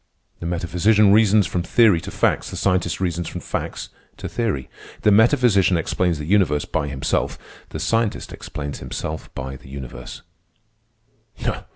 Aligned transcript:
The 0.39 0.47
metaphysician 0.47 1.13
reasons 1.13 1.45
from 1.45 1.61
theory 1.61 2.01
to 2.01 2.09
facts, 2.09 2.49
the 2.49 2.55
scientist 2.57 2.99
reasons 2.99 3.27
from 3.27 3.39
facts 3.41 3.89
to 4.17 4.27
theory. 4.27 4.67
The 5.03 5.11
metaphysician 5.11 5.77
explains 5.77 6.17
the 6.17 6.25
universe 6.25 6.65
by 6.65 6.87
himself, 6.87 7.37
the 7.69 7.79
scientist 7.79 8.33
explains 8.33 8.79
himself 8.79 9.31
by 9.35 9.57
the 9.57 9.69
universe." 9.69 10.23